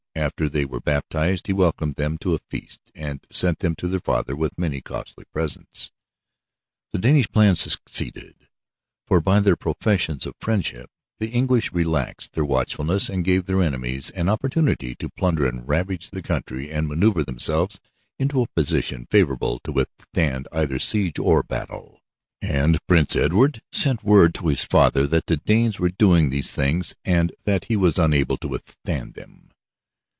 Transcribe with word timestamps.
After 0.13 0.49
they 0.49 0.65
were 0.65 0.81
baptized 0.81 1.47
he 1.47 1.53
welcomed 1.53 1.95
them 1.95 2.17
to 2.19 2.33
a 2.35 2.39
feast 2.39 2.81
and 2.93 3.25
sent 3.31 3.59
them 3.59 3.75
to 3.77 3.87
their 3.87 4.01
father 4.01 4.35
with 4.35 4.57
many 4.59 4.79
costly 4.81 5.23
presents. 5.33 5.91
The 6.91 6.99
Danish 6.99 7.29
plan 7.31 7.55
succeeded, 7.55 8.35
for 9.07 9.19
by 9.21 9.39
their 9.39 9.55
professions 9.55 10.27
of 10.27 10.35
friendship 10.39 10.91
the 11.19 11.29
English 11.29 11.71
relaxed 11.71 12.33
their 12.33 12.45
watchfulness 12.45 13.09
and 13.09 13.23
gave 13.23 13.45
their 13.45 13.63
enemies 13.63 14.09
an 14.11 14.27
opportunity 14.29 14.93
to 14.95 15.09
plunder 15.09 15.47
and 15.47 15.67
ravage 15.67 16.09
the 16.09 16.21
country 16.21 16.69
and 16.69 16.87
maneuver 16.89 17.23
themselves 17.23 17.79
into 18.19 18.41
a 18.41 18.47
position 18.49 19.07
favorable 19.09 19.59
to 19.63 19.71
withstand 19.71 20.47
either 20.51 20.77
siege 20.77 21.17
or 21.19 21.41
battle. 21.41 22.01
And 22.41 22.85
Prince 22.85 23.15
Edward 23.15 23.61
sent 23.71 24.03
word 24.03 24.35
to 24.35 24.49
his 24.49 24.65
father 24.65 25.07
that 25.07 25.25
the 25.27 25.37
Danes 25.37 25.79
were 25.79 25.89
doing 25.89 26.29
these 26.29 26.51
things 26.51 26.95
and 27.05 27.33
that 27.45 27.65
he 27.65 27.77
was 27.77 27.97
unable 27.97 28.37
to 28.37 28.49
withstand 28.49 29.13
them. 29.15 29.47